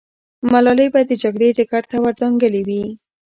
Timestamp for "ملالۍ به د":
0.51-1.11